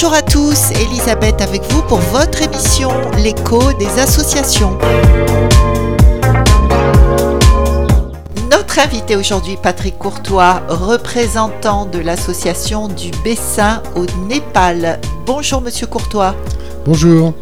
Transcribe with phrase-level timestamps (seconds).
[0.00, 4.78] Bonjour à tous, Elisabeth avec vous pour votre émission L'écho des associations.
[8.48, 15.00] Notre invité aujourd'hui, Patrick Courtois, représentant de l'association du Bessin au Népal.
[15.26, 16.36] Bonjour Monsieur Courtois.
[16.86, 17.34] Bonjour.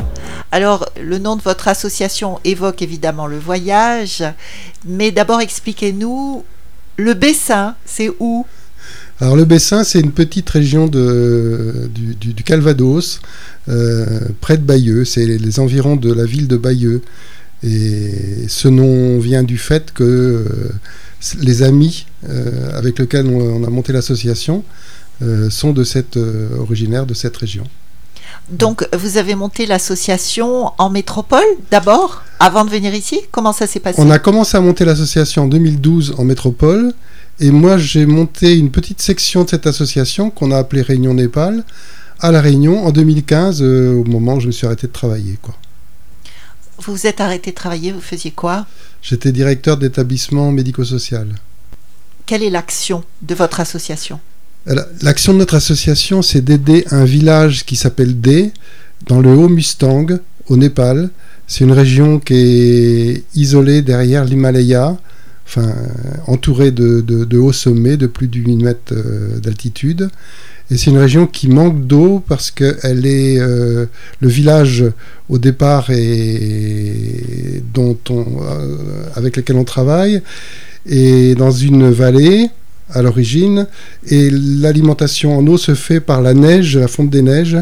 [0.50, 4.24] Alors, le nom de votre association évoque évidemment le voyage,
[4.86, 6.42] mais d'abord expliquez-nous,
[6.96, 8.46] le Bessin, c'est où?
[9.20, 13.20] Alors le Bessin, c'est une petite région de, du, Calvados,
[13.68, 15.06] euh, près de Bayeux.
[15.06, 17.00] C'est les environs de la ville de Bayeux.
[17.62, 18.12] Et
[18.48, 20.44] ce nom vient du fait que euh,
[21.40, 24.64] les amis euh, avec lesquels on, a monté l'association
[25.48, 26.18] sont de cette,
[26.58, 27.64] originaires de cette région.
[28.50, 33.20] Donc, vous avez monté l'association en métropole d'abord, avant de venir ici?
[33.32, 33.98] Comment ça s'est passé?
[34.02, 36.92] On a commencé à monter l'association en 2012 en métropole.
[37.38, 41.64] Et moi, j'ai monté une petite section de cette association qu'on a appelée Réunion Népal
[42.20, 45.38] à La Réunion en 2015, euh, au moment où je me suis arrêté de travailler.
[45.42, 45.54] Quoi.
[46.78, 48.66] Vous vous êtes arrêté de travailler, vous faisiez quoi?
[49.02, 51.28] J'étais directeur d'établissement médico-social.
[52.24, 54.18] Quelle est l'action de votre association?
[55.02, 58.52] L'action de notre association, c'est d'aider un village qui s'appelle Dé,
[59.06, 60.06] dans le Haut-Mustang,
[60.48, 61.10] au Népal.
[61.46, 64.96] C'est une région qui est isolée derrière l'Himalaya,
[65.46, 65.72] enfin,
[66.26, 70.08] entourée de, de, hauts sommets de plus de 8000 mètres euh, d'altitude.
[70.70, 73.86] Et c'est une région qui manque d'eau parce que elle est euh,
[74.20, 74.84] le village
[75.28, 78.76] au départ et dont on, euh,
[79.14, 80.22] avec lequel on travaille
[80.88, 82.48] est dans une vallée
[82.90, 83.66] à l'origine
[84.08, 87.58] et l'alimentation en eau se fait par la neige, la fonte des neiges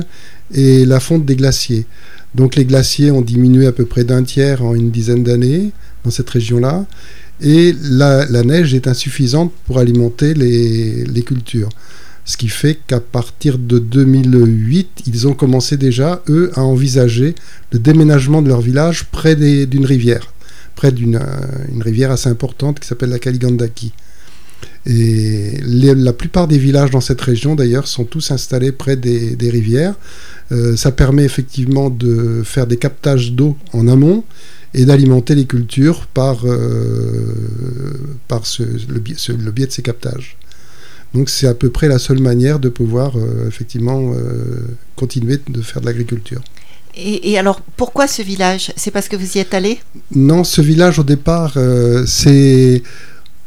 [0.52, 1.86] et la fonte des glaciers.
[2.34, 5.72] Donc les glaciers ont diminué à peu près d'un tiers en une dizaine d'années
[6.04, 6.84] dans cette région-là
[7.40, 11.68] et la, neige est insuffisante pour alimenter les, cultures.
[12.24, 17.34] Ce qui fait qu'à partir de 2008, ils ont commencé déjà, eux, à envisager
[17.70, 20.32] le déménagement de leur village près d'une rivière,
[20.74, 23.92] près d'une euh, rivière assez importante qui s'appelle la Kaligandaki.
[24.86, 29.94] Et la plupart des villages dans cette région, d'ailleurs, sont tous installés près des, rivières.
[30.52, 34.24] Euh, ça permet effectivement de faire des captages d'eau en amont
[34.74, 37.32] et d'alimenter les cultures par, euh,
[38.28, 40.36] par le, biais, de ces captages.
[41.14, 45.62] Donc c'est à peu près la seule manière de pouvoir euh, effectivement euh, continuer de
[45.62, 46.42] faire de l'agriculture.
[46.96, 48.72] Et, alors pourquoi ce village?
[48.76, 49.80] C'est parce que vous y êtes allé?
[50.14, 51.58] Non, ce village au départ,
[52.06, 52.84] c'est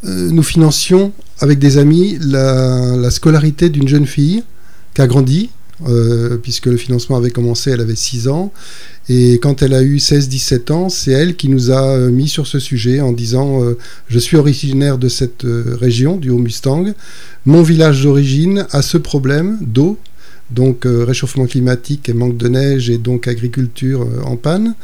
[0.03, 4.43] nous financions avec des amis la, la scolarité d'une jeune fille
[4.93, 5.49] qui a grandi,
[6.41, 8.51] puisque le financement avait commencé, elle avait 6 ans,
[9.09, 12.45] et quand elle a eu 16-17 ans, c'est elle qui nous a euh, mis sur
[12.45, 13.77] ce sujet en disant euh,
[14.09, 16.93] Je suis originaire de cette euh, région, du Haut-Mustang.
[17.45, 19.97] Mon village d'origine a ce problème d'eau,
[20.49, 24.75] donc réchauffement climatique et manque de neige et donc agriculture en panne.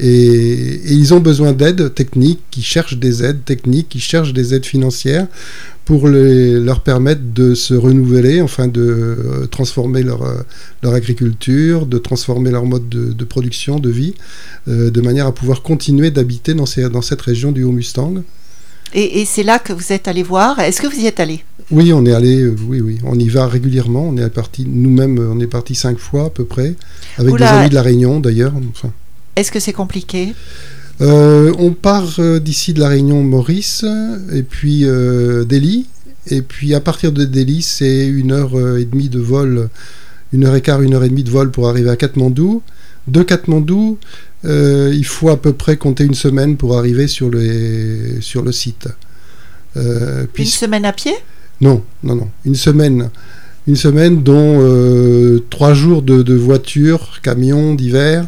[0.00, 4.66] Et, ils ont besoin d'aides techniques, qui cherchent des aides techniques, qui cherchent des aides
[4.66, 5.26] financières
[5.84, 10.42] pour leur permettre de se renouveler, enfin de euh, transformer leur, euh,
[10.82, 14.14] agriculture, de transformer leur mode de, production, de vie,
[14.66, 18.22] euh, de manière à pouvoir continuer d'habiter dans cette région du Haut-Mustang.
[18.94, 20.60] Et, c'est là que vous êtes allé voir.
[20.60, 21.44] Est-ce que vous y êtes allé?
[21.70, 22.46] Oui, on est allé.
[22.46, 24.08] oui, oui, on y va régulièrement.
[24.08, 25.18] On est parti nous-mêmes.
[25.18, 26.74] On est parti cinq fois à peu près,
[27.18, 28.52] avec des amis de la Réunion d'ailleurs.
[28.70, 28.92] Enfin.
[29.36, 30.34] Est-ce que c'est compliqué?
[31.00, 33.84] Euh, on part euh, d'ici de la Réunion Maurice,
[34.32, 35.86] et puis euh, Delhi.
[36.28, 39.68] Et puis à partir de Delhi, c'est une heure et demie de vol,
[40.32, 42.62] une heure et quart, une heure et demie de vol pour arriver à Katmandou.
[43.08, 43.98] De Katmandou,
[44.44, 48.88] il faut à peu près compter une semaine pour arriver sur, le sur le site.
[49.76, 51.12] Une semaine à pied?
[51.64, 52.28] Non, non, non.
[52.44, 53.08] Une semaine
[53.66, 58.26] une semaine dont euh, trois jours de, voiture, camion d'hiver,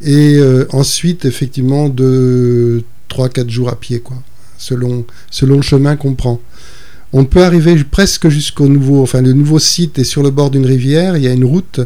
[0.00, 4.16] et euh, ensuite effectivement de trois, quatre jours à pied, quoi,
[4.56, 6.40] selon, selon le chemin qu'on prend.
[7.12, 10.66] On peut arriver presque jusqu'au nouveau, enfin le nouveau site est sur le bord d'une
[10.66, 11.80] rivière, il y a une route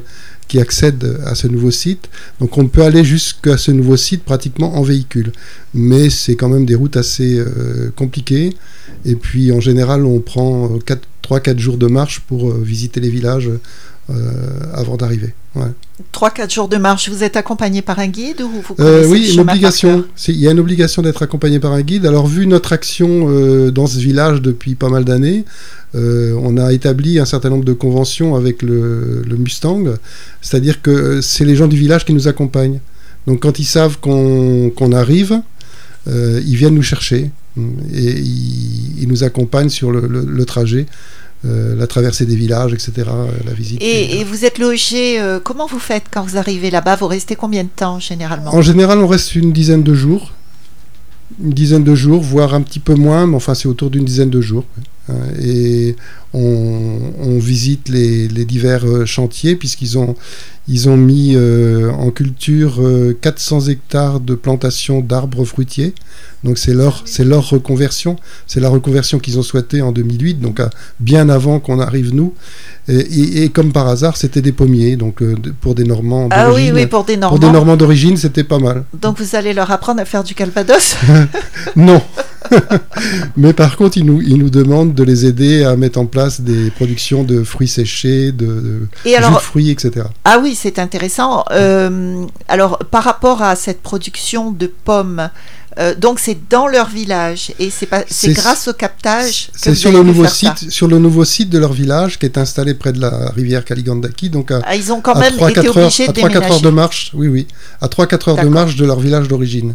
[0.49, 2.11] qui accède à ce nouveau site,
[2.41, 5.33] donc on peut aller jusqu'à ce nouveau site pratiquement en véhicule,
[5.73, 8.55] mais c'est quand même des routes assez euh, compliquées,
[9.07, 13.09] et puis en général on prend 4 3-4 jours de marche pour euh, visiter les
[13.09, 13.61] villages euh,
[14.75, 15.35] avant d'arriver.
[15.55, 15.71] Ouais.
[16.13, 19.41] 3-4 jours de marche, vous êtes accompagné par un guide ou vous euh, Oui, une
[19.41, 20.05] obligation.
[20.29, 22.05] Il y a une obligation d'être accompagné par un guide.
[22.05, 23.29] Alors, vu notre action
[23.71, 25.45] dans ce village depuis pas mal d'années,
[25.95, 29.85] on a établi un certain nombre de conventions avec le, Mustang,
[30.43, 32.81] c'est-à-dire que c'est les gens du village qui nous accompagnent.
[33.27, 35.41] Donc, quand ils savent qu'on arrive,
[36.07, 37.31] ils viennent nous chercher
[37.93, 40.87] et ils, nous accompagnent sur le, trajet
[41.45, 42.93] la traversée des villages, etc.,
[43.45, 43.83] la visite.
[43.83, 46.97] Et, et vous êtes logé, comment vous faites quand vous arrivez là-bas?
[46.97, 48.55] Vous restez combien de temps généralement?
[48.55, 50.33] En général, on reste une dizaine de jours
[51.43, 54.31] une dizaine de jours, voire un petit peu moins, mais enfin c'est autour d'une dizaine
[54.31, 54.65] de jours.
[55.41, 55.97] Et
[56.35, 60.17] on, visite les, divers euh, chantiers puisqu'ils ont,
[60.69, 62.81] ils ont mis euh, en culture
[63.21, 65.95] 400 euh, hectares de plantations d'arbres fruitiers.
[66.43, 68.17] Donc c'est leur, c'est leur reconversion.
[68.47, 70.61] C'est la reconversion qu'ils ont souhaité en 2008, donc
[71.01, 72.35] bien avant qu'on arrive nous.
[72.89, 75.23] Et, comme par hasard, c'était des pommiers, donc
[75.63, 77.39] pour des Normands Ah oui, oui, pour des Normands.
[77.39, 78.85] Pour des Normands d'origine, c'était pas mal.
[79.01, 80.97] Donc vous allez leur apprendre à faire du calvados
[81.77, 82.03] Non.
[83.37, 86.41] Mais par contre, ils nous, ils nous demandent de les aider à mettre en place
[86.41, 90.07] des productions de fruits séchés, de, jus de fruits, etc.
[90.25, 91.45] Ah oui, c'est intéressant.
[91.51, 95.31] Euh, alors, par rapport à cette production de pommes,
[95.79, 99.51] euh, donc c'est dans leur village et c'est c'est grâce au captage.
[99.55, 102.75] C'est sur le nouveau site, sur le nouveau site de leur village qui est installé
[102.75, 104.31] près de la rivière Kaligandaki.
[104.31, 107.11] Donc ah, ils ont quand même été obligés heures, à 3-4 heures de marche.
[107.15, 107.47] Oui, oui,
[107.81, 109.75] à 3-4 heures de marche de leur village d'origine.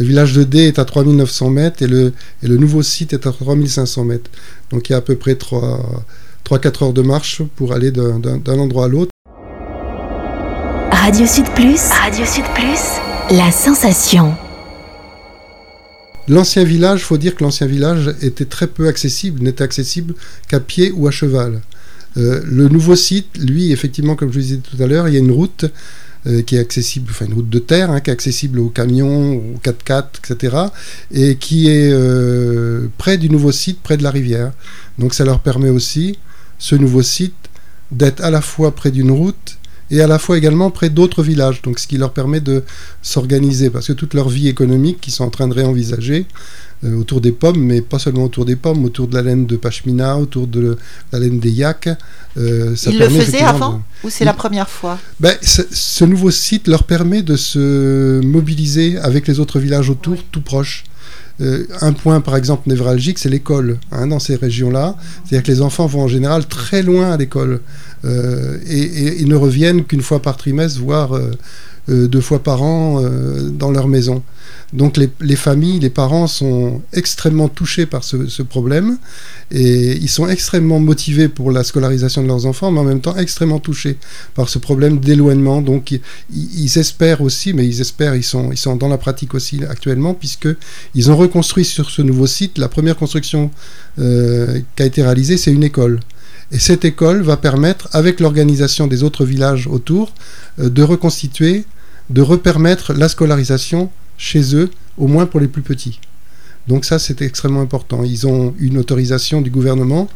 [0.00, 3.26] Le village de D est à 3900 mètres et le, et le nouveau site est
[3.26, 4.30] à 3500 mètres.
[4.70, 8.86] Donc il y a à peu près 3-4 heures de marche pour aller d'un endroit
[8.86, 9.10] à l'autre.
[10.90, 14.34] Radio Sud Plus, Radio Sud Plus, la sensation.
[16.28, 20.14] L'ancien village, faut dire que l'ancien village était très peu accessible, n'était accessible
[20.48, 21.60] qu'à pied ou à cheval.
[22.16, 25.18] Euh, le nouveau site, lui, effectivement, comme je vous disais tout à l'heure, il y
[25.18, 25.66] a une route
[26.26, 29.36] euh, qui est accessible, enfin une route de terre, hein, qui est accessible aux camions,
[29.36, 30.56] aux 4x4, etc.,
[31.10, 34.52] et qui est euh, près du nouveau site, près de la rivière.
[34.98, 36.18] Donc ça leur permet aussi,
[36.58, 37.34] ce nouveau site,
[37.90, 39.56] d'être à la fois près d'une route
[39.90, 42.62] et à la fois également près d'autres villages, donc ce qui leur permet de
[43.02, 46.26] s'organiser, parce que toute leur vie économique qu'ils sont en train de réenvisager,
[46.82, 49.56] euh, autour des pommes, mais pas seulement autour des pommes, autour de la laine de
[49.56, 50.78] pashmina, autour de
[51.12, 51.90] la laine des yaks.
[52.38, 56.84] Euh, Ils le faisaient avant ou c'est la première fois ben, Ce nouveau site leur
[56.84, 60.84] permet de se mobiliser avec les autres villages autour, tout proche.
[61.42, 64.96] Euh, un point, par exemple, névralgique, c'est l'école hein, dans ces régions-là.
[65.26, 67.60] C'est-à-dire que les enfants vont en général très loin à l'école
[68.04, 71.10] et, ils ne reviennent qu'une fois par trimestre, voire
[71.88, 73.02] deux fois par an
[73.52, 74.22] dans leur maison.
[74.72, 78.98] Donc les, familles, les parents sont extrêmement touchés par ce, problème
[79.50, 83.16] et ils sont extrêmement motivés pour la scolarisation de leurs enfants, mais en même temps
[83.16, 83.98] extrêmement touchés
[84.34, 85.60] par ce problème d'éloignement.
[85.60, 85.98] Donc
[86.32, 91.10] ils, espèrent aussi, mais ils espèrent, ils sont, ils dans la pratique aussi actuellement, puisqu'ils
[91.10, 93.50] ont reconstruit sur ce nouveau site, la première construction
[93.98, 95.98] euh, qui a été réalisée, c'est une école.
[96.52, 100.12] Et cette école va permettre, avec l'organisation des autres villages autour,
[100.60, 101.64] euh, de reconstituer,
[102.10, 103.90] de repermettre la scolarisation
[104.20, 105.98] chez eux, au moins pour les plus petits.
[106.68, 108.04] Donc ça, c'est extrêmement important.
[108.04, 110.08] Ils ont une autorisation du gouvernement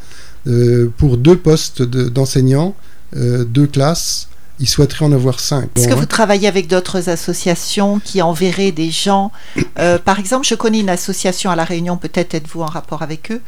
[0.47, 2.77] euh, pour deux postes d'enseignants,
[3.17, 4.29] euh, deux classes.
[4.61, 5.69] Ils souhaiteraient en avoir cinq.
[5.75, 9.33] Est-ce que vous travaillez avec d'autres associations qui enverraient des gens
[9.81, 13.33] euh, Par exemple, je connais une association à La Réunion, peut-être êtes-vous en rapport avec
[13.33, 13.41] eux.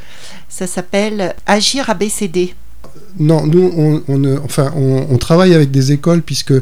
[0.49, 2.55] Ça s'appelle Agir ABCD.
[3.19, 3.73] Non, nous,
[4.09, 6.53] on, enfin, on, travaille avec des écoles puisque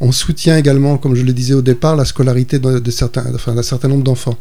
[0.00, 3.62] on soutient également, comme je le disais au départ, la scolarité de, certains, enfin, d'un
[3.62, 4.36] certain nombre d'enfants.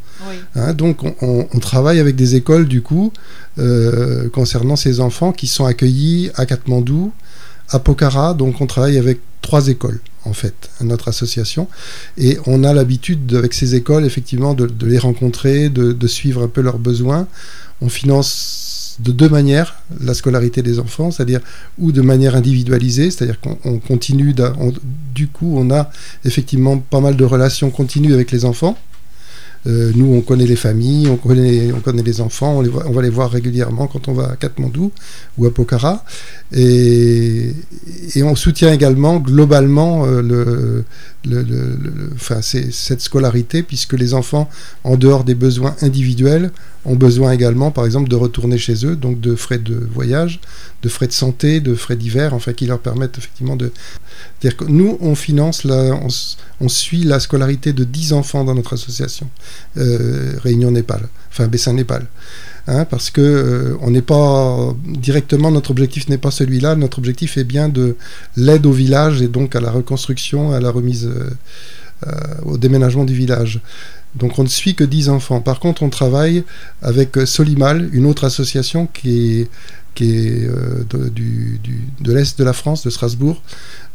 [0.56, 3.13] Hein, donc, on, travaille avec des écoles, du coup,
[3.60, 7.13] euh, concernant ces enfants qui sont accueillis à Katmandou,
[7.70, 8.34] à Pokhara.
[8.34, 11.70] Donc, on travaille avec trois écoles, en fait, à notre association.
[12.18, 16.50] Et on a l'habitude, avec ces écoles, effectivement, de, les rencontrer, de, de, suivre un
[16.50, 17.28] peu leurs besoins.
[17.82, 21.42] On finance de deux manières la scolarité des enfants, c'est-à-dire
[21.78, 24.34] ou de manière individualisée, c'est-à-dire qu'on continue,
[25.14, 25.90] du coup on a
[26.26, 28.78] effectivement pas mal de relations continues avec les enfants,
[29.66, 33.02] euh, nous, on connaît les familles, on connaît, on connaît les enfants, on, on, va
[33.02, 34.92] les voir régulièrement quand on va à Katmandou
[35.38, 36.04] ou à Pokhara.
[36.52, 37.54] Et,
[38.16, 40.86] et on soutient également globalement euh, le,
[41.25, 44.50] le, enfin, cette scolarité, puisque les enfants,
[44.84, 46.51] en dehors des besoins individuels,
[46.86, 50.42] ont besoin également, par exemple, de retourner chez eux, donc de frais de voyage,
[50.82, 53.72] de frais de santé, de frais divers, enfin, qui leur permettent effectivement de...
[54.42, 55.98] dire que nous, on finance, la,
[56.60, 59.30] on, suit la scolarité de 10 enfants dans notre association,
[59.77, 62.08] euh, Réunion Népal, enfin Bessin Népal.
[62.65, 66.75] Hein, parce que euh, on n'est pas directement notre objectif n'est pas celui-là.
[66.75, 67.98] Notre objectif est bien de
[68.38, 71.29] l'aide au village et donc à la reconstruction, à la remise, euh,
[72.08, 72.12] euh,
[72.46, 73.60] au déménagement du village.
[74.15, 75.41] Donc on ne suit que 10 enfants.
[75.41, 76.43] Par contre, on travaille
[76.82, 79.50] avec Solimal, une autre association qui est,
[79.96, 80.48] qui est
[80.90, 81.60] de, du,
[82.00, 83.42] de l'Est de la France, de Strasbourg.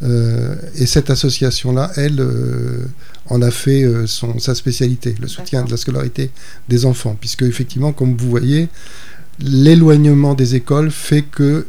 [0.02, 2.20] et cette association-là, elle,
[3.30, 6.30] en a fait euh, son, sa spécialité, le soutien de la scolarité
[6.68, 7.16] des enfants.
[7.18, 8.68] Puisque, effectivement, comme vous voyez,
[9.40, 11.66] l'éloignement des écoles fait que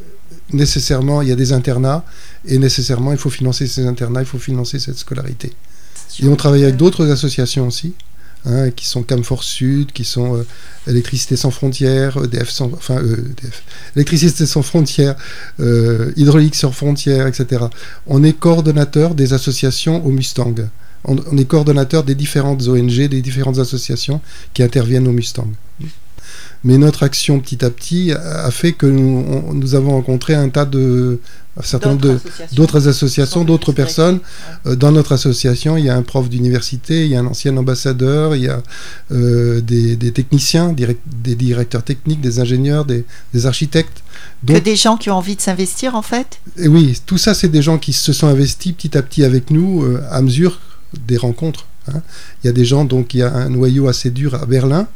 [0.51, 2.03] nécessairement il y a des internats
[2.45, 5.51] et nécessairement il faut financer ces internats, il faut financer cette scolarité.
[6.21, 7.93] Et on travaille avec d'autres associations aussi,
[8.45, 10.45] hein, qui sont Camfor Sud, qui sont euh,
[10.87, 13.63] Électricité sans frontières, EDF sans, enfin euh, EDF,
[13.95, 15.15] Électricité sans frontières,
[15.59, 17.65] euh, Hydraulique sans frontières, etc.
[18.07, 20.55] On est coordonnateur des associations au Mustang.
[21.05, 24.21] On, on est coordonnateur des différentes ONG, des différentes associations
[24.53, 25.47] qui interviennent au Mustang.
[26.63, 30.49] Mais notre action petit à petit a fait que nous, on- nous avons rencontré un
[30.49, 31.19] tas de,
[31.57, 32.19] un certain nombre de,
[32.53, 34.19] d'autres associations, d'autres personnes.
[34.65, 38.35] Dans notre association, il y a un prof d'université, il y a un ancien ambassadeur,
[38.35, 38.61] il y a
[39.11, 44.03] euh, des, des techniciens, direct- des directeurs techniques, des ingénieurs, des, des architectes.
[44.45, 46.39] Que Donc, des gens qui ont envie de s'investir en fait?
[46.57, 49.49] Et oui, tout ça, c'est des gens qui se sont investis petit à petit avec
[49.49, 50.59] nous euh, à mesure
[51.07, 51.67] des rencontres.
[51.87, 52.01] hein.
[52.43, 54.87] Il y a des gens, donc il y a un noyau assez dur à Berlin,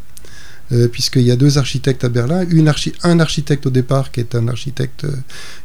[0.72, 2.46] euh, puisqu'il y a deux architectes à Berlin.
[2.50, 5.12] Une archi- un architecte au départ, qui est un architecte euh,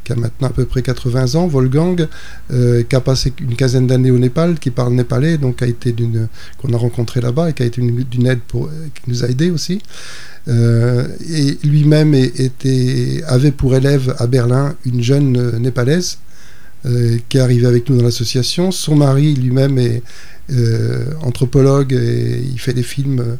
[0.03, 2.07] qui a maintenant à peu près 80 ans, Wolfgang,
[2.51, 5.93] euh, qui a passé une quinzaine d'années au Népal, qui parle népalais, donc a été
[5.93, 6.27] d'une
[6.57, 9.27] qu'on a rencontré là-bas et qui a été une- d'une aide pour, qui nous a
[9.29, 9.81] aidés aussi.
[10.47, 12.15] Et lui-même
[13.27, 16.17] avait pour élève à Berlin une jeune népalaise
[16.83, 18.71] qui est arrivée avec nous dans l'association.
[18.71, 20.01] Son mari lui-même est
[21.21, 23.37] anthropologue et il fait des films.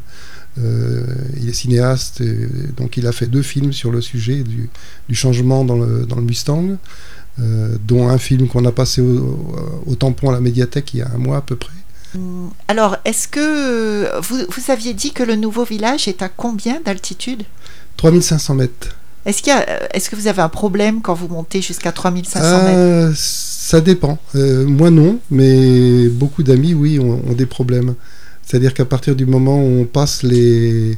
[0.57, 1.03] Euh,
[1.39, 4.69] il est cinéaste, et donc il a fait deux films sur le sujet du,
[5.07, 6.77] du changement dans le, dans le Mustang,
[7.39, 11.01] euh, dont un film qu'on a passé au, au tampon à la médiathèque il y
[11.01, 11.73] a un mois à peu près.
[12.15, 16.81] Hum, Alors, est-ce que vous, vous aviez dit que le nouveau village est à combien
[16.83, 17.43] d'altitude?
[17.97, 18.95] 3500 mètres.
[19.25, 22.77] Est-ce euh, que vous avez un problème quand vous montez jusqu'à 3500 mètres?
[22.77, 24.17] Euh, ça dépend.
[24.35, 27.95] Euh, moi non, mais beaucoup d'amis, oui, ont, ont des problèmes.
[28.49, 30.97] C'est-à-dire qu'à partir du moment où on passe les,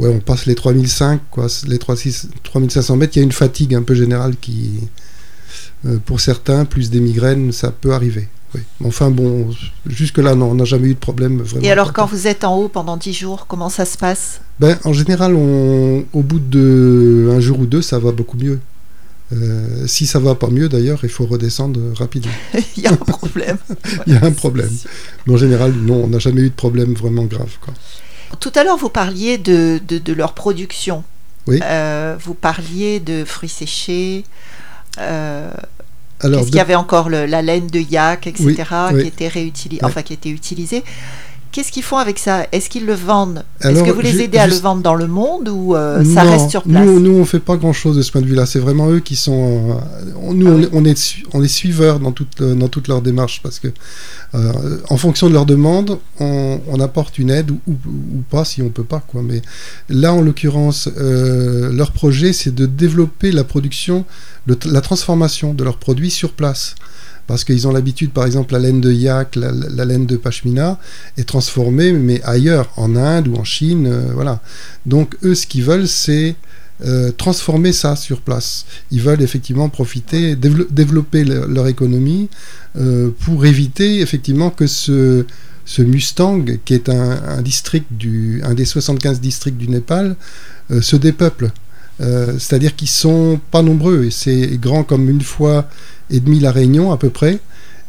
[0.00, 3.72] ouais, on passe les 3005, quoi, les 36 3500 mètres, il y a une fatigue
[3.72, 4.80] un peu générale qui,
[5.86, 8.28] euh, pour certains, plus des migraines, ça peut arriver.
[8.56, 8.62] Oui.
[8.84, 9.48] Enfin bon,
[9.86, 11.64] jusque-là, non, on n'a jamais eu de problème vraiment.
[11.64, 14.40] Et alors, quand vous êtes en haut pendant 10 jours, comment ça se passe?
[14.58, 18.58] Ben, en général, on, au bout de un jour ou deux, ça va beaucoup mieux.
[19.32, 22.32] Euh, si ça va pas mieux, d'ailleurs, il faut redescendre rapidement.
[22.76, 23.58] Il y a un problème.
[24.06, 24.70] Il y a un problème.
[25.26, 27.50] Mais en général, non, on n'a jamais eu de problème vraiment grave.
[27.60, 27.74] Quoi.
[28.40, 31.02] Tout à l'heure, vous parliez de, de, de leur production.
[31.48, 31.60] Oui.
[31.62, 34.24] Euh, vous parliez de fruits séchés.
[34.98, 35.50] Euh,
[36.20, 39.02] Alors, Qu'est-ce qu'il y avait encore le- la laine de yak, etc., Oui, oui.
[39.02, 40.82] qui était réutilisée, enfin qui était utilisée.
[41.52, 42.46] Qu'est-ce qu'ils font avec ça?
[42.52, 43.42] Est-ce qu'ils le vendent?
[43.62, 46.50] Est-ce que vous les aidez à le vendre dans le monde ou euh, ça reste
[46.50, 46.84] sur place?
[46.84, 48.44] Nous, nous on fait pas grand-chose de ce point de vue-là.
[48.44, 49.70] C'est vraiment eux qui sont.
[49.70, 50.64] euh, nous, Ah on, oui.
[50.64, 53.58] est- on est, su- on est suiveurs dans toute, euh, dans toute leur démarche parce
[53.58, 53.68] que,
[54.34, 54.52] euh,
[54.90, 57.72] en fonction de leur demande, on, on apporte une aide ou, ou-
[58.18, 59.00] ou pas si on peut pas.
[59.00, 59.22] Quoi.
[59.22, 59.40] Mais
[59.88, 64.04] là, en l'occurrence, leur projet, c'est de développer la production,
[64.46, 66.74] le- la transformation de leurs produits sur place.
[67.26, 70.16] Parce qu'ils ont l'habitude, par exemple, la laine de yak, la, la- la laine de
[70.16, 70.78] pashmina
[71.16, 74.40] est transformée, mais ailleurs, en Inde ou en Chine, euh, voilà.
[74.86, 76.36] Donc eux, ce qu'ils veulent, c'est
[76.84, 78.66] euh, transformer ça sur place.
[78.90, 82.28] Ils veulent effectivement profiter, dévelop- développer le- leur économie
[82.78, 85.24] euh, pour éviter effectivement que ce,
[85.78, 90.14] Mustang, qui est un, district du, un des 75 districts du Népal,
[90.80, 91.50] se dépeuple.
[92.00, 95.68] Euh, C'est-à-dire qu'ils sont pas nombreux et c'est grand comme une fois
[96.10, 97.40] et demi la Réunion à peu près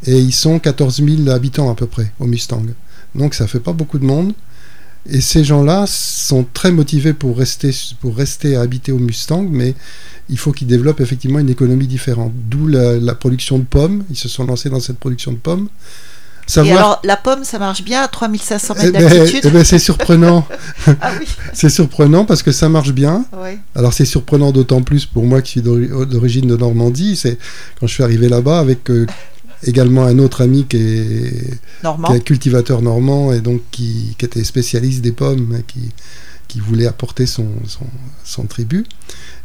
[0.06, 2.64] et ils sont 14 000 habitants à peu près au Mustang.
[3.16, 4.34] Donc ça fait pas beaucoup de monde.
[5.10, 7.72] Et ces gens-là sont très motivés pour rester,
[8.56, 9.74] à habiter au Mustang, mais
[10.28, 12.34] il faut qu'ils développent effectivement une économie différente.
[12.50, 14.04] D'où la production de pommes.
[14.10, 15.70] Ils se sont lancés dans cette production de pommes.
[16.56, 19.64] Et alors, la pomme, ça marche bien à 3500 Eh mètres ben, d'altitude eh ben,
[19.64, 20.48] c'est surprenant.
[21.02, 23.26] Ah oui, c'est surprenant parce que ça marche bien.
[23.44, 23.58] oui.
[23.76, 27.16] Alors c'est surprenant d'autant plus pour moi qui suis d'ori- d'origine de Normandie.
[27.18, 27.38] C'est
[27.80, 29.06] quand je suis arrivé là-bas avec euh,
[29.64, 32.08] également un autre ami qui est Normand.
[32.08, 35.92] qui est un cultivateur normand et donc qui, qui était spécialiste des pommes, hein, qui,
[36.48, 37.86] qui voulait apporter son, son,
[38.24, 38.86] son tribut.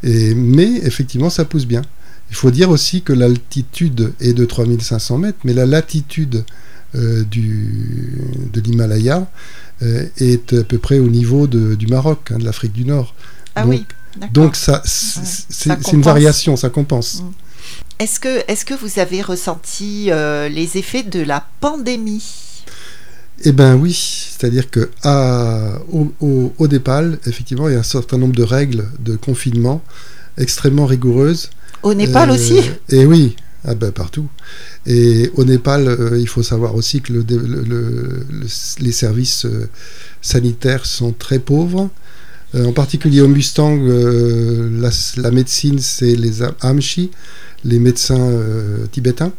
[0.04, 1.82] Et, mais effectivement, ça pousse bien.
[2.30, 6.44] Il faut dire aussi que l'altitude est de 3500 mètres, mais la latitude
[6.94, 8.20] du,
[8.52, 9.26] de l'Himalaya
[9.82, 13.14] euh, est à peu près au niveau de- du Maroc, hein, de l'Afrique du Nord.
[13.54, 13.84] Ah donc- oui.
[14.32, 17.22] Donc ça, c'est Ouais, une variation, ça compense.
[17.22, 17.30] Mm.
[17.98, 22.22] Est-ce que, est que vous avez ressenti euh, les effets de la pandémie?
[23.44, 27.82] Eh bien oui, c'est-à-dire que à, au, au, au Népal, effectivement, il y a un
[27.84, 29.82] certain nombre de règles de confinement
[30.36, 31.50] extrêmement rigoureuses.
[31.82, 32.60] Au Népal Euh, aussi?
[32.90, 33.34] Et oui,
[33.64, 34.26] ah ben, partout.
[34.86, 37.12] Et au Népal, euh, il faut savoir aussi que
[38.80, 39.68] les services euh,
[40.20, 41.88] sanitaires sont très pauvres.
[42.54, 47.10] Euh, en particulier au Mustang, la, médecine, c'est les Amshi,
[47.64, 48.32] les médecins
[48.90, 49.32] tibétains,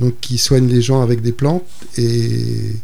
[0.00, 1.64] donc qui soignent les gens avec des plantes.
[1.98, 2.74] Et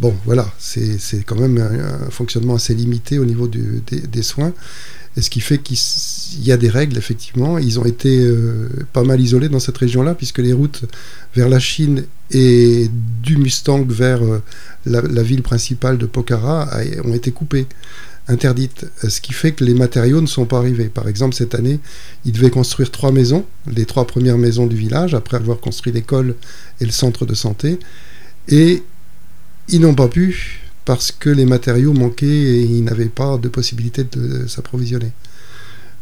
[0.00, 4.52] bon, voilà, c'est quand même un, fonctionnement assez limité au niveau des, soins.
[5.16, 5.76] Et ce qui fait qu'il
[6.42, 7.58] y a des règles, effectivement.
[7.58, 10.82] Ils ont été euh, pas mal isolés dans cette région-là, puisque les routes
[11.34, 12.90] vers la Chine et
[13.22, 14.42] du Mustang vers euh,
[14.86, 16.68] la, ville principale de Pokhara
[17.04, 17.66] ont été coupées,
[18.28, 18.86] interdites.
[19.08, 20.88] Ce qui fait que les matériaux ne sont pas arrivés.
[20.88, 21.80] Par exemple, cette année,
[22.24, 26.34] ils devaient construire trois maisons, les trois premières maisons du village, après avoir construit l'école
[26.80, 27.78] et le centre de santé.
[28.48, 28.82] Et
[29.68, 30.57] ils n'ont pas pu
[30.88, 35.12] parce que les matériaux manquaient et ils n'avaient pas de possibilité de s'approvisionner.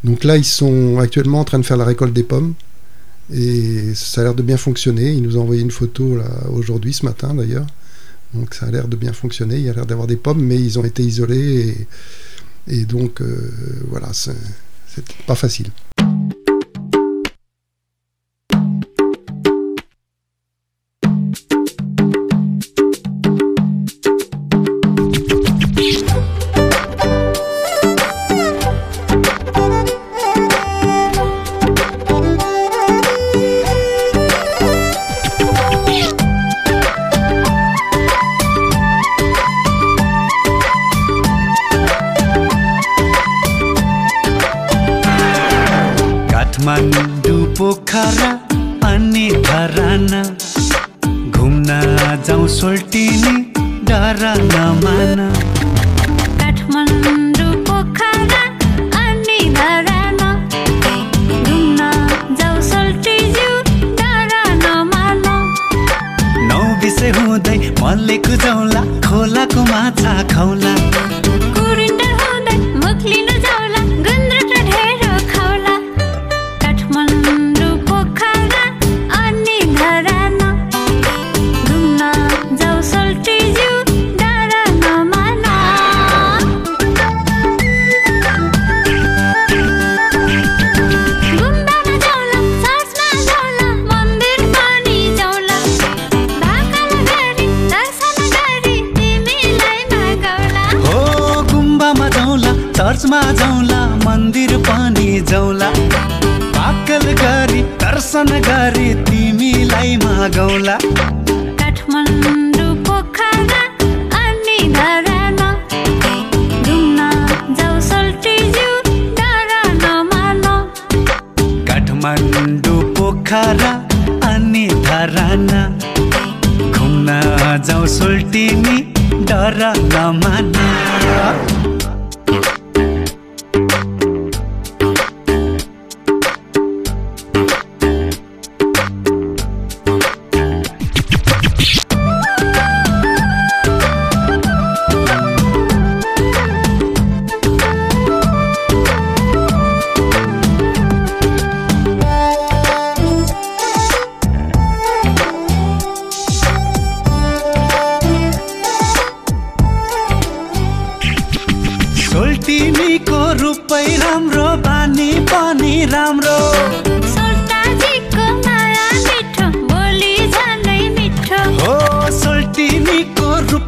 [0.04, 2.54] Donc là, ils sont actuellement en train de faire la récolte des pommes
[3.34, 5.10] et ça a l'air de bien fonctionner.
[5.10, 6.18] Ils nous ont envoyé une photo
[6.52, 7.66] aujourd'hui, ce matin d'ailleurs.
[8.32, 9.56] Donc ça a l'air de bien fonctionner.
[9.56, 11.88] Il y a l'air d'avoir des pommes, mais ils ont été isolés
[12.68, 13.50] et, donc euh,
[13.88, 14.36] voilà, c'est
[15.26, 15.66] pas facile.
[46.56, 48.30] Kathmandu पोखरा
[48.88, 50.22] अनि धराना।
[51.36, 51.68] घुम्न
[52.26, 53.36] जाउँ सोल्टिनी
[53.84, 55.20] डरा नमान
[108.16, 110.76] दर्शन गरी तिमीलाई मागौला।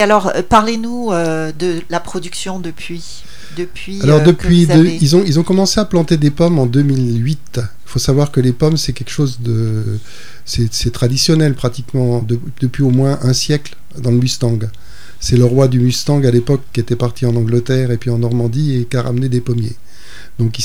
[0.00, 3.22] Alors, euh, parlez-nous euh, de la production depuis.
[3.56, 6.16] Depuis, Alors euh, depuis, que vous de- avez- ils, ont, ils ont commencé à planter
[6.16, 7.58] des pommes en 2008.
[7.58, 9.98] Il faut savoir que les pommes, c'est quelque chose de...
[10.44, 14.58] C'est c'est traditionnel pratiquement de- depuis au moins un siècle dans le Mustang.
[15.18, 18.18] C'est le roi du Mustang à l'époque qui était parti en Angleterre et puis en
[18.18, 19.76] Normandie et qui a ramené des pommiers.
[20.40, 20.62] Donc ils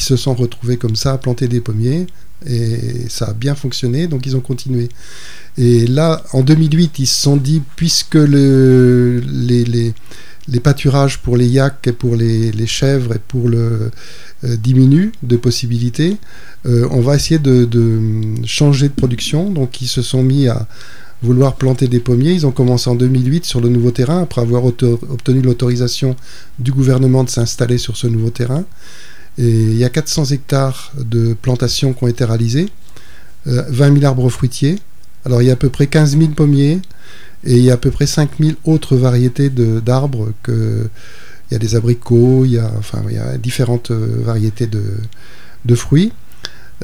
[0.00, 2.06] se sont retrouvés comme ça à planter des pommiers
[2.46, 4.88] et ça a bien fonctionné, donc ils ont continué.
[5.58, 11.86] Et là, en 2008, ils se sont dit, puisque le, les, pâturages pour les yaks
[11.86, 13.90] et pour les, chèvres et pour le
[14.44, 16.16] euh, diminuent de possibilités,
[16.64, 17.68] euh, on va essayer de
[18.46, 19.50] changer de production.
[19.50, 20.66] Donc ils se sont mis à
[21.22, 22.32] vouloir planter des pommiers.
[22.32, 26.16] Ils ont commencé en 2008 sur le nouveau terrain, après avoir obtenu l'autorisation
[26.58, 28.64] du gouvernement de s'installer sur ce nouveau terrain.
[29.38, 32.68] Il y a 400 hectares de plantations qui ont été réalisées,
[33.46, 34.78] euh, 20 000 arbres fruitiers.
[35.24, 36.80] Alors il y a à peu près 15 000 pommiers
[37.44, 40.32] et il y a à peu près 5 000 autres variétés d'arbres.
[40.48, 40.88] Il
[41.52, 46.12] y a des abricots, il y a, différentes euh, variétés de fruits.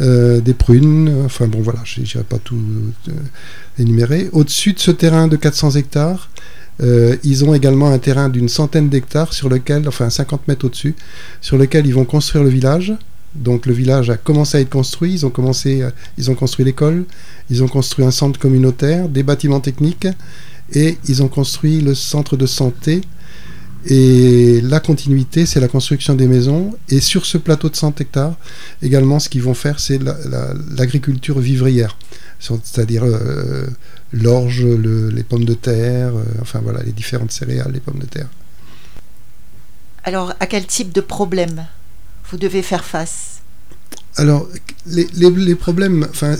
[0.00, 2.56] Euh, des prunes, enfin bon voilà, je n'irai pas tout
[3.08, 3.12] euh,
[3.78, 4.28] énumérer.
[4.32, 6.30] Au-dessus de ce terrain de 400 hectares,
[6.80, 10.94] euh, ils ont également un terrain d'une centaine d'hectares sur lequel, enfin 50 mètres au-dessus,
[11.40, 12.94] sur lequel ils vont construire le village.
[13.34, 15.84] Donc le village a commencé à être construit, ils ont commencé,
[16.16, 17.04] ils ont construit l'école,
[17.50, 20.08] ils ont construit un centre communautaire, des bâtiments techniques
[20.72, 23.00] et ils ont construit le centre de santé.
[23.90, 26.76] Et la continuité, c'est la construction des maisons.
[26.90, 28.36] Et sur ce plateau de 100 hectares,
[28.82, 31.96] également, ce qu'ils vont faire, c'est la- la- l'agriculture vivrière,
[32.38, 33.66] c'est-à-dire euh,
[34.12, 38.06] l'orge, le- les pommes de terre, euh, enfin voilà, les différentes céréales, les pommes de
[38.06, 38.28] terre.
[40.04, 41.64] Alors, à quel type de problème
[42.30, 43.37] vous devez faire face?
[44.16, 44.48] Alors,
[44.86, 46.34] les, problèmes, enfin,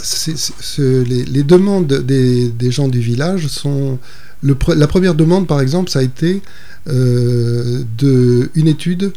[0.79, 3.99] les, demandes des, gens du village sont.
[4.43, 6.43] la première demande, par exemple, ça a été
[6.89, 9.13] euh, de, une étude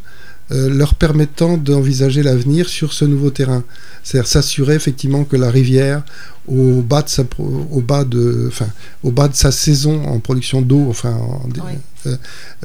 [0.52, 3.64] euh, leur permettant d'envisager l'avenir sur ce nouveau terrain.
[4.04, 6.04] C'est-à-dire s'assurer effectivement que la rivière,
[6.48, 8.68] au bas de sa, pro- au bas de, enfin,
[9.04, 11.74] au bas de sa saison en production d'eau, enfin, en- Oui.
[12.08, 12.16] euh,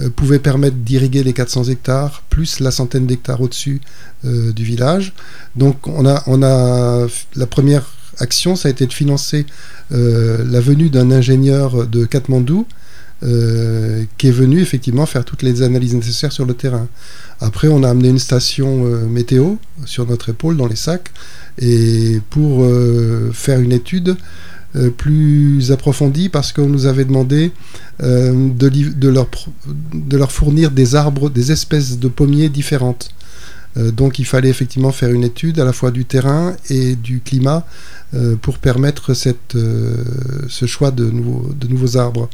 [0.00, 3.80] euh, pouvait permettre d'irriguer les 400 hectares, plus la centaine d'hectares au-dessus
[4.24, 5.12] du village.
[5.54, 7.84] Donc on a, on a la première
[8.18, 9.46] action, ça a été de financer
[9.90, 12.66] la venue d'un ingénieur de Katmandou
[13.22, 16.86] euh, qui est venu effectivement faire toutes les analyses nécessaires sur le terrain.
[17.40, 19.54] Après, on a amené une station euh, météo
[19.86, 21.10] sur notre épaule dans les sacs
[21.58, 24.16] et pour euh, faire une étude
[24.98, 27.50] plus approfondie parce qu'on nous avait demandé
[27.98, 33.08] de, leur, fournir des arbres, des espèces de pommiers différentes.
[33.76, 37.64] Donc il fallait effectivement faire une étude à la fois du terrain et du climat
[38.42, 39.56] pour permettre cette,
[40.48, 42.28] ce choix de de nouveaux arbres.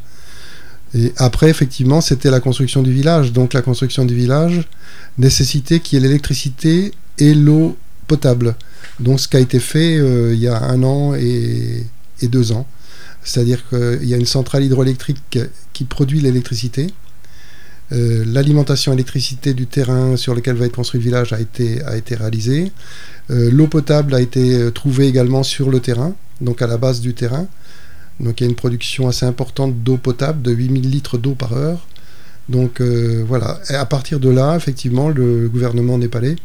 [0.94, 3.32] Et après, effectivement, c'était la construction du village.
[3.32, 4.62] Donc la construction du village
[5.18, 7.76] nécessitait qu'il y ait l'électricité et l'eau
[8.06, 8.54] potable.
[9.00, 11.86] Donc ce qui a été fait euh, il y a un an et,
[12.22, 12.66] deux ans.
[13.24, 15.40] C'est-à-dire qu'il y a une centrale hydroélectrique
[15.72, 16.86] qui produit l'électricité.
[17.90, 21.82] Euh, L'alimentation électricité du terrain sur lequel va être construit le village a été,
[22.14, 22.70] réalisée.
[23.30, 27.12] Euh, L'eau potable a été trouvée également sur le terrain, donc à la base du
[27.12, 27.48] terrain.
[28.22, 31.52] Donc il y a une production assez importante d'eau potable, de 8000 litres d'eau par
[31.54, 31.86] heure.
[32.48, 36.36] Donc euh, voilà, et à partir de là, effectivement, le gouvernement népalais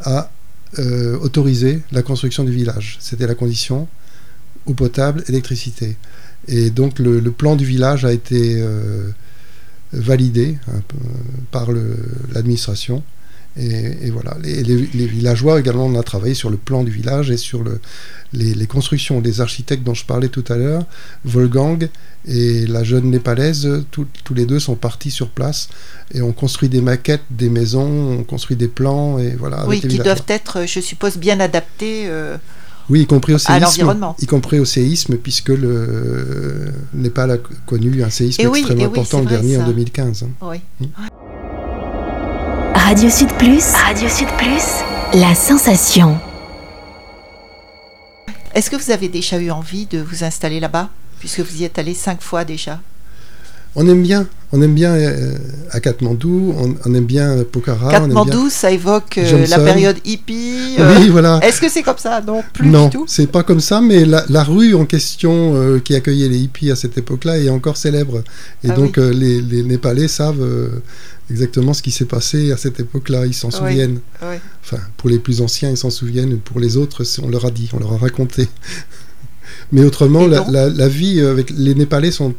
[0.00, 0.30] a
[0.78, 2.96] euh, autorisé la construction du village.
[3.00, 3.86] C'était la condition,
[4.66, 5.96] eau potable, électricité.
[6.48, 9.10] Et donc le, plan du village a été euh,
[9.92, 10.72] validé euh,
[11.52, 11.68] par
[12.32, 13.04] l'administration.
[13.56, 16.90] Et, et voilà, les, les- les villageois également, on a travaillé sur le plan du
[16.90, 17.80] village et sur le,
[18.32, 20.84] les, les constructions des architectes dont je parlais tout à l'heure,
[21.24, 21.88] Wolfgang
[22.26, 25.68] et la jeune népalaise, tout- tous les deux sont partis sur place
[26.12, 29.66] et ont construit des maquettes, des maisons, on construit des plans et voilà.
[29.68, 32.06] Oui, les qui doivent être, je suppose, bien adaptés.
[32.08, 32.36] euh,
[32.90, 33.94] Oui, y compris au à séisme.
[34.20, 37.36] Y compris au séisme, puisque le Népal a
[37.66, 39.66] connu un séisme Eh oui, extrêmement eh oui, important, le dernier en ça.
[39.66, 40.22] 2015.
[40.24, 40.28] hein.
[40.42, 40.88] oui.
[42.84, 43.64] Radio Sud Plus.
[43.72, 45.18] Radio Sud Plus.
[45.20, 46.18] La sensation.
[48.54, 51.78] Est-ce que vous avez déjà eu envie de vous installer là-bas Puisque vous y êtes
[51.78, 52.80] allé cinq fois déjà?
[53.76, 55.34] On aime bien, on aime bien euh,
[55.72, 57.88] à Katmandou, on, on aime bien Pokhara.
[57.88, 60.76] bien- Katmandou, ça évoque euh, la période hippie.
[60.78, 61.40] euh, Oui, voilà.
[61.42, 62.20] Est-ce que c'est comme ça?
[62.20, 63.04] Non, plus non, du tout.
[63.08, 66.70] c'est pas comme ça, mais la, la rue en question euh, qui accueillait les hippies
[66.70, 68.22] à cette époque-là est encore célèbre.
[68.62, 70.68] Et Ah donc euh, les, les Népalais savent euh,
[71.30, 73.54] exactement ce qui s'est passé à cette époque-là, ils s'en Oui.
[73.54, 74.00] souviennent.
[74.22, 74.36] Oui.
[74.62, 77.68] Enfin, pour les plus anciens, ils s'en souviennent, pour les autres, on leur a dit,
[77.72, 78.48] on leur a raconté.
[79.72, 82.34] Mais autrement, la, donc la- la vie avec les Népalais sont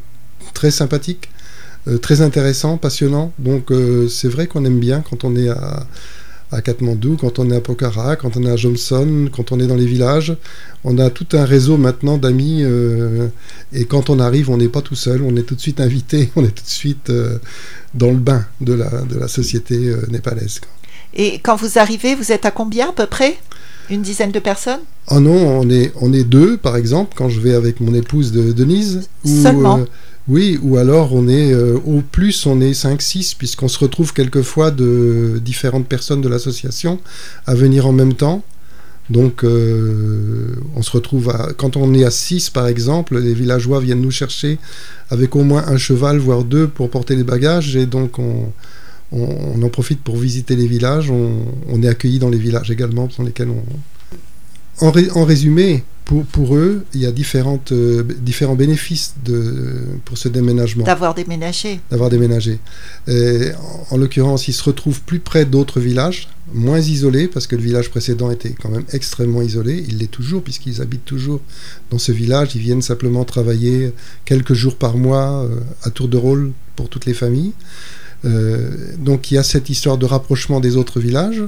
[0.54, 1.30] très sympathiques.
[1.88, 3.32] euh, très intéressant, passionnant.
[3.38, 5.86] Donc euh, c'est vrai qu'on aime bien quand on est à,
[6.56, 9.68] à Katmandou, quand on est à Pokhara, quand on est à Jomson, quand on est
[9.68, 10.36] dans les villages.
[10.84, 13.28] On a tout un réseau maintenant d'amis euh,
[13.74, 16.32] et quand on arrive, on n'est pas tout seul, on est tout de suite invité,
[16.36, 17.38] on est tout de suite euh,
[17.94, 20.62] dans le bain de la, de la société euh, népalaise.
[21.14, 23.38] Et quand vous arrivez, vous êtes à combien à peu près?
[23.90, 24.82] Une dizaine de personnes?
[25.10, 28.32] Oh non, on est, on est deux, par exemple, quand je vais avec mon épouse
[28.32, 29.08] de Denise.
[29.24, 29.86] Seulement
[30.28, 34.72] Oui, ou alors on est, euh, au plus, on est 5-6, puisqu'on se retrouve quelquefois
[34.72, 37.00] de différentes personnes de l'association
[37.46, 38.44] à venir en même temps.
[39.12, 44.02] Donc, euh, on se retrouve quand on est à 6, par exemple, les villageois viennent
[44.02, 44.58] nous chercher
[45.12, 48.52] avec au moins un cheval, voire deux, pour porter les bagages, et donc on,
[49.12, 51.12] en profite pour visiter les villages.
[51.12, 56.86] On, est accueillis dans les villages également, dans lesquels on, en résumé, pour, pour eux,
[56.94, 59.74] il y a différentes, euh, différents bénéfices de,
[60.06, 62.60] pour ce déménagement, d'avoir déménagé d'avoir déménagé.
[63.08, 63.50] Et
[63.90, 67.64] en, en l'occurrence, ils se retrouvent plus près d'autres villages, moins isolés, parce que le
[67.64, 69.84] village précédent était quand même extrêmement isolé.
[69.88, 71.42] Il l'est toujours, puisqu'ils habitent toujours
[71.90, 72.56] dans ce village.
[72.56, 73.92] Ils viennent simplement travailler
[74.26, 77.54] quelques jours par mois euh, à tour de rôle pour toutes les familles.
[78.26, 81.44] Euh, donc il y a cette histoire de rapprochement des autres villages.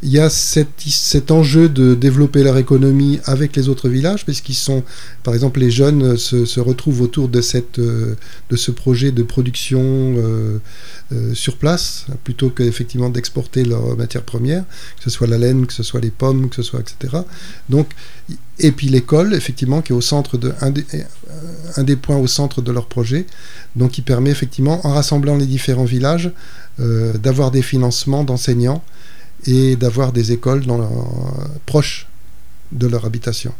[0.00, 4.84] Il y a cet enjeu de développer leur économie avec les autres villages, puisqu'ils sont,
[5.24, 8.14] par exemple, les jeunes se, retrouvent autour euh,
[8.50, 10.58] de ce projet de production euh,
[11.12, 14.62] euh, sur place, plutôt qu'effectivement d'exporter leurs matières premières,
[14.98, 17.24] que ce soit la laine, que ce soit les pommes, que ce soit etc.
[17.68, 17.90] Donc,
[18.60, 22.70] et puis l'école, effectivement, qui est au centre de un des, points au centre de
[22.70, 23.26] leur projet,
[23.74, 26.30] donc qui permet effectivement, en rassemblant les différents villages,
[26.78, 28.84] d'avoir des financements d'enseignants
[29.46, 32.06] et d'avoir des écoles dans leur- proches
[32.72, 33.52] de leur habitation.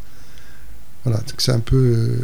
[1.05, 1.77] Voilà, donc c'est un peu.
[1.77, 2.17] euh,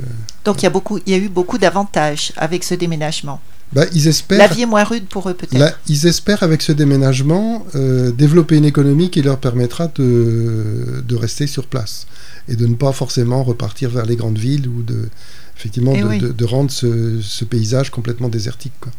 [0.44, 3.40] Donc il y a, beaucoup, il y a eu beaucoup d'avantages avec ce déménagement.
[3.72, 4.38] bah, ils espèrent.
[4.38, 5.78] La vie est moins rude pour eux peut-être.
[5.86, 11.46] Ils espèrent avec ce déménagement euh, développer une économie qui leur permettra de, de rester
[11.46, 12.06] sur place
[12.48, 15.08] et de ne pas forcément repartir vers les grandes villes ou de
[15.56, 16.18] effectivement Eh de, oui.
[16.18, 18.74] de- de rendre ce, ce paysage complètement désertique.
[18.80, 18.92] quoi.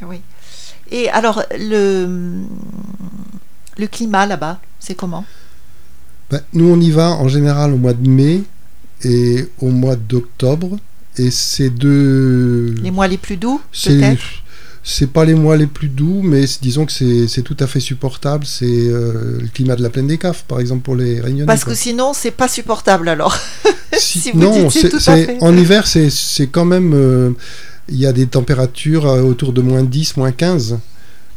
[0.00, 0.20] Ah Oui.
[0.92, 2.42] Et alors le,
[3.78, 5.24] le climat là-bas, c'est comment?
[6.30, 8.42] Ben, nous, on y va en général au mois de mai
[9.04, 10.76] et au mois d'octobre.
[11.16, 12.74] Et c'est deux.
[12.82, 14.22] Les mois les plus doux C'est peut-être?
[14.82, 18.44] c'est pas les mois les plus doux, mais disons que c'est tout à fait supportable.
[18.46, 21.46] C'est euh, le climat de la plaine des CAF, par exemple, pour les Réunionnais.
[21.46, 21.72] Parce quoi.
[21.72, 23.36] que sinon c'est pas supportable alors.
[23.96, 25.36] Si- si vous non, dites tout à fait.
[25.40, 26.92] en hiver, c'est c'est quand même.
[26.94, 27.30] euh,
[27.88, 30.78] Il y a des températures euh, autour de moins 10, moins 15.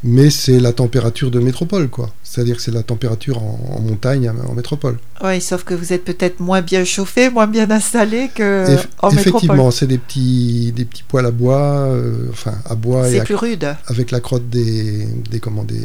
[0.03, 2.12] Mais c'est la température de métropole, quoi.
[2.23, 4.99] C'est-à-dire que c'est la température en, en montagne, en métropole.
[5.23, 9.10] Oui, sauf que vous êtes peut-être moins bien chauffé, moins bien installé que Eff- en
[9.10, 9.19] métropole.
[9.19, 13.23] effectivement, c'est des petits, des petits poêles à bois, euh, enfin à bois et C'est
[13.23, 13.75] plus rude.
[13.88, 15.81] avec la crotte des, des, comment, des,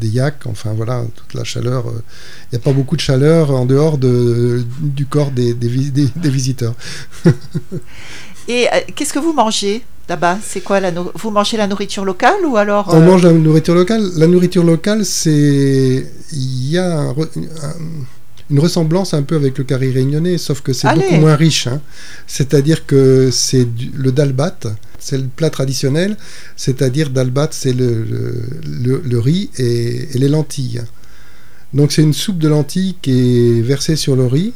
[0.00, 1.88] des yaks, enfin voilà, toute la chaleur.
[1.88, 2.02] euh,
[2.52, 5.90] Il n'y a pas beaucoup de chaleur en dehors de, du corps des, des, vi-
[5.90, 6.74] des- des visiteurs.
[8.48, 9.82] Et euh, qu'est-ce que vous mangez?
[10.10, 13.32] Là-bas C'est quoi la Vous mangez la nourriture locale ou alors On euh, mange la
[13.32, 14.02] nourriture locale.
[14.16, 16.06] La nourriture locale, c'est.
[16.32, 17.28] Il y a un re-
[17.62, 17.74] un-
[18.52, 21.68] une ressemblance un peu avec le curry réunionnais, sauf que c'est beaucoup moins riche.
[21.68, 21.80] hein.
[22.26, 24.58] C'est-à-dire que c'est du- le dalbat,
[24.98, 26.16] c'est le plat traditionnel,
[26.56, 28.22] c'est-à-dire dalbat, c'est le, le,
[28.84, 30.82] le- le riz et, et les lentilles.
[31.72, 33.12] Donc c'est une soupe de lentilles qui
[33.58, 34.52] est versée sur le riz.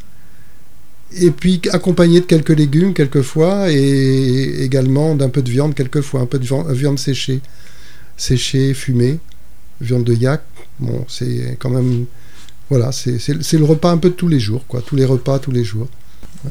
[1.17, 6.27] Et puis accompagnée de quelques légumes quelquefois et également d'un peu de viande quelquefois, un
[6.27, 7.41] peu de viande, séchée
[8.17, 9.19] séchée, fumée,
[9.81, 10.43] viande de yak.
[11.09, 12.07] C'est quand même.
[12.71, 14.83] Voilà, c'est le repas un peu de tous les jours, quoi.
[14.83, 15.89] Tous les repas, tous les jours.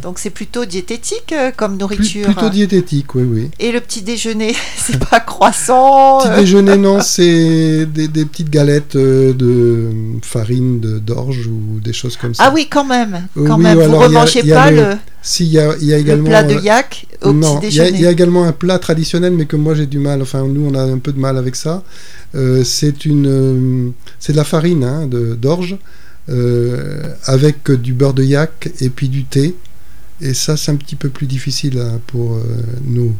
[0.01, 2.25] Donc c'est plutôt diététique euh, comme Plus- nourriture.
[2.25, 3.49] plutôt diététique, oui, oui.
[3.59, 6.19] Et le petit déjeuner, c'est pas croissant.
[6.19, 9.89] Petit euh, déjeuner, non, c'est des, des petites galettes euh, de
[10.21, 12.45] farine d'orge ou des choses comme ça.
[12.47, 13.27] Ah oui, quand même.
[13.37, 13.77] Euh, Quand oui, même.
[13.77, 16.25] ou Vous a- remangez pas le- le, Si, il y a, y a le également.
[16.29, 17.89] plat de euh, yak au non, petit déjeuner.
[17.97, 20.21] il y a également un plat traditionnel, mais que moi j'ai du mal.
[20.21, 21.83] Enfin, nous on a un peu de mal avec ça.
[22.35, 25.07] Euh, c'est une, euh, c'est de la farine hein,
[25.39, 25.77] d'orge
[26.29, 29.55] euh, avec du beurre de yak et puis du thé.
[30.23, 32.43] Et ça, c'est un petit peu plus difficile hein, pour euh,
[32.85, 33.13] nos,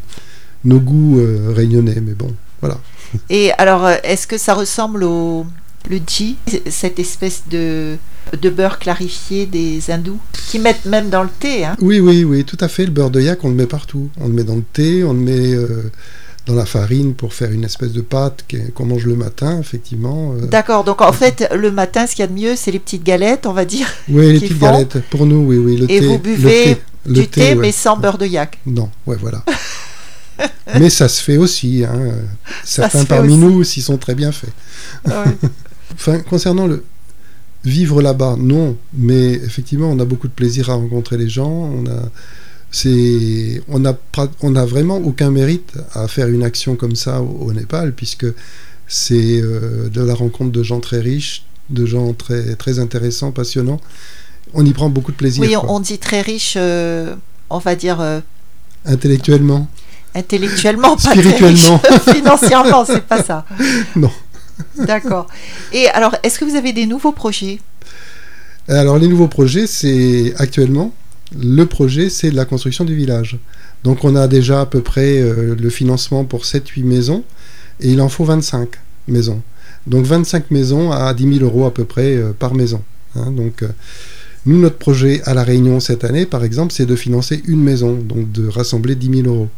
[0.64, 2.80] nos goûts euh, réunionnais, mais bon, voilà.
[3.30, 5.46] Et alors, euh, est-ce que ça ressemble au
[5.90, 6.36] le ghee,
[6.70, 7.96] cette espèce de,
[8.40, 11.76] de beurre clarifié des hindous, qui mettent même dans le thé hein?
[11.78, 12.86] Oui, oui, oui, tout à fait.
[12.86, 14.08] Le beurre de yak, on le met partout.
[14.18, 15.90] On le met dans le thé, on le met euh,
[16.46, 20.34] dans la farine pour faire une espèce de pâte qu'on mange le matin, effectivement.
[20.34, 20.46] euh.
[20.46, 23.02] D'accord, donc en fait, le matin, ce qu'il y a de mieux, c'est les petites
[23.02, 24.66] galettes, on va dire, Oui, les petites font.
[24.66, 24.98] galettes.
[25.10, 25.76] Pour nous, oui, oui.
[25.78, 27.54] Le Et thé, vous le buvez thé, le du thé, ouais.
[27.54, 28.58] mais sans beurre de yak.
[28.66, 29.42] Non, ouais, voilà.
[30.78, 31.84] Mais ça se fait aussi.
[31.84, 32.12] Hein.
[32.64, 33.40] Certains parmi aussi.
[33.40, 34.50] nous s'y sont très bien faits.
[35.06, 35.12] Ouais.
[35.94, 36.82] Enfin, concernant le
[37.64, 38.76] vivre là-bas, non.
[38.94, 41.48] Mais effectivement, on a beaucoup de plaisir à rencontrer les gens.
[41.48, 42.10] On a,
[42.74, 47.20] c'est, on a, pra- on a vraiment aucun mérite à faire une action comme ça
[47.22, 48.26] au, au Népal, puisque
[48.88, 53.80] c'est euh, de la rencontre de gens très riches, de gens très, très intéressants, passionnants.
[54.54, 55.40] On y prend beaucoup de plaisir.
[55.42, 57.14] Oui, on, on dit très riche, euh,
[57.48, 58.18] on va dire euh,
[58.86, 59.68] Intellectuellement.
[60.16, 61.78] intellectuellement, pas Spirituellement.
[61.78, 62.02] très riche.
[62.16, 63.46] Financièrement, c'est pas ça.
[63.96, 64.10] Non.
[64.78, 65.28] D'accord.
[65.72, 67.60] Et alors, est-ce que vous avez des nouveaux projets?
[68.68, 70.92] Alors les nouveaux projets, c'est actuellement
[71.40, 73.38] le projet, c'est la construction du village.
[73.82, 77.24] Donc on a déjà à peu près euh, le financement pour 7-8 maisons
[77.80, 78.68] et il en faut 25
[79.08, 79.42] maisons.
[79.86, 82.82] Donc 25 maisons à 10 000 euros à peu près euh, par maison.
[83.16, 83.30] hein.
[83.30, 83.68] donc euh,
[84.46, 87.94] nous, notre projet à La Réunion cette année, par exemple, c'est de financer une maison,
[87.94, 89.48] donc de rassembler 10 000 euros.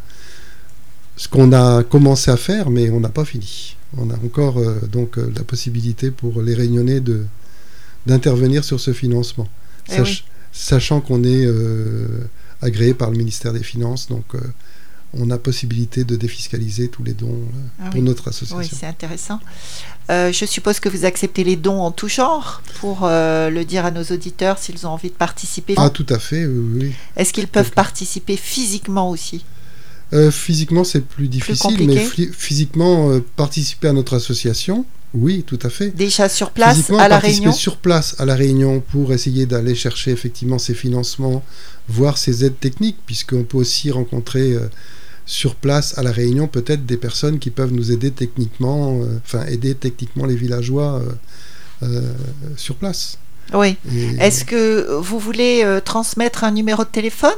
[1.17, 3.75] Ce qu'on a commencé à faire, mais on n'a pas fini.
[3.97, 4.61] On a encore
[4.91, 7.25] donc la possibilité pour les Réunionnais de
[8.05, 9.49] d'intervenir sur ce financement,
[9.89, 10.23] Eh Sach- oui.
[10.57, 12.07] Sachant qu'on est euh,
[12.61, 14.39] agréé par le ministère des Finances, donc euh,
[15.13, 18.05] on a possibilité de défiscaliser tous les dons euh, Ah pour oui.
[18.05, 18.77] notre Oui, association.
[18.79, 19.39] c'est intéressant.
[20.09, 23.85] Euh, je suppose que vous acceptez les dons en tout genre pour euh, le dire
[23.85, 25.75] à nos auditeurs s'ils ont envie de participer.
[25.77, 26.79] ah, tout à fait, oui.
[26.81, 26.93] oui.
[27.15, 29.45] Est-ce qu'ils peuvent donc- participer physiquement aussi?
[30.13, 35.69] Euh, physiquement, c'est plus difficile, mais phy- physiquement, participer à notre association, oui, tout à
[35.69, 35.89] fait.
[35.91, 40.11] Déjà sur place à la Réunion sur place à la Réunion pour essayer d'aller chercher
[40.11, 41.43] effectivement ces financements,
[41.87, 44.67] voir ces aides techniques, puisqu'on peut aussi rencontrer euh,
[45.25, 49.45] sur place à la Réunion peut-être des personnes qui peuvent nous aider techniquement, euh, enfin
[49.45, 51.01] aider techniquement les villageois
[51.83, 52.01] euh,
[52.57, 53.17] sur place.
[53.53, 53.77] Oui.
[53.93, 57.35] Et- Est-ce que vous voulez transmettre un numéro de téléphone?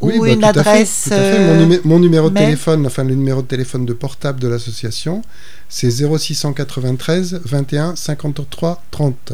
[0.00, 1.12] Oui, ou bah, une tout à fait, adresse fait.
[1.12, 4.40] euh, Mon, numé- mon numéro de mail téléphone, enfin le numéro de téléphone de portable
[4.40, 5.22] de l'association,
[5.68, 9.32] c'est 0693 21 53 30.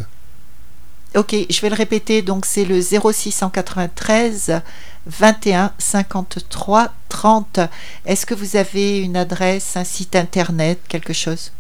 [1.15, 2.23] Ok, je vais le répéter.
[2.23, 4.61] Donc c'est le 0693
[5.07, 7.61] 21 53 30.
[8.05, 11.53] Est-ce que vous avez une adresse, un site internet, quelque chose?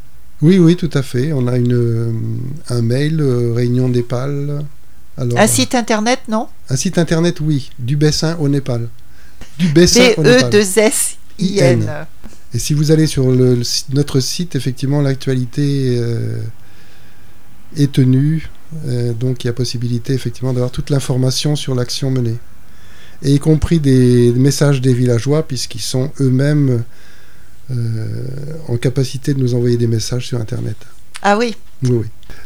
[0.43, 1.33] Oui, oui, tout à fait.
[1.33, 2.13] On a une, euh,
[2.69, 4.65] un mail, euh, Réunion Népal.
[5.19, 8.89] Alors, Un site internet, non un site internet, oui, du Bessin au Népal.
[9.59, 10.51] Du Bessin au Népal.
[10.51, 11.89] B-E-2-S-I-N.
[12.55, 13.61] Et si vous allez sur le,
[13.93, 16.39] notre site, effectivement, l'actualité euh,
[17.77, 18.49] est tenue.
[18.87, 22.39] Euh, donc, il y a possibilité, effectivement, d'avoir toute l'information sur l'action menée.
[23.23, 26.83] Et y compris des messages des villageois, puisqu'ils sont eux-mêmes
[27.71, 28.07] euh,
[28.69, 30.77] en capacité de nous envoyer des messages sur Internet.
[31.23, 31.57] Ah oui,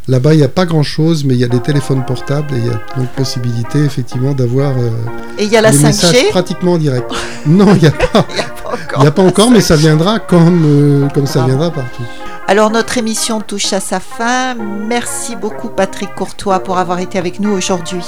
[0.08, 2.66] Là-bas, il n'y a pas grand-chose, mais il y a des téléphones portables et il
[2.66, 4.90] y a donc possibilité, effectivement, d'avoir euh,
[5.38, 7.10] et il y a la des 5G messages pratiquement en direct.
[7.46, 8.24] non, il n'y a pas.
[8.30, 9.02] Il n'y a pas Il encore.
[9.02, 11.46] n'y a pas encore, mais ça viendra comme, euh, comme ça Ah.
[11.46, 12.02] viendra partout.
[12.48, 14.54] Alors notre émission touche à sa fin.
[14.54, 18.04] Merci beaucoup Patrick Courtois pour avoir été avec nous aujourd'hui.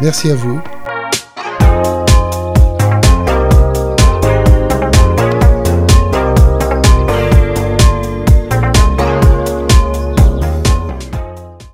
[0.00, 0.60] Merci à vous.